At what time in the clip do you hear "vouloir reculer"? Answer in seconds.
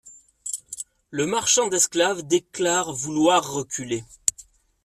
2.91-4.03